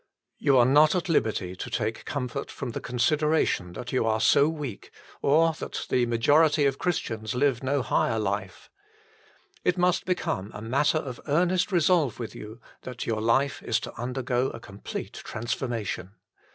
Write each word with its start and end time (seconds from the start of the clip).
You 0.39 0.57
are 0.57 0.65
not 0.65 0.95
at 0.95 1.09
liberty 1.09 1.55
to 1.55 1.69
take 1.69 2.05
comfort 2.05 2.49
from 2.49 2.71
the 2.71 2.81
consideration 2.81 3.73
that 3.73 3.91
you 3.91 4.03
are 4.07 4.19
so 4.19 4.49
weak, 4.49 4.89
or 5.21 5.53
that 5.59 5.85
the 5.89 6.07
majority 6.07 6.65
of 6.65 6.79
Christians 6.79 7.35
live 7.35 7.61
no 7.61 7.83
higher 7.83 8.17
life. 8.17 8.71
It 9.63 9.77
must 9.77 10.05
become 10.05 10.49
a 10.55 10.59
matter 10.61 10.97
of 10.97 11.21
earnest 11.27 11.71
resolve 11.71 12.17
with 12.17 12.33
you 12.33 12.59
that 12.81 13.05
your 13.05 13.21
life 13.21 13.61
is 13.61 13.79
to 13.81 13.91
HOW 13.91 13.91
IT 13.91 13.93
IS 13.93 13.93
TO 13.93 13.93
BE 13.93 13.93
FOUND 13.93 13.93
BY 13.93 13.93
ALL 14.33 14.39
157 14.53 14.53
undergo 14.55 14.55
a 14.55 14.59
complete 14.59 15.13
transformation. 15.23 16.11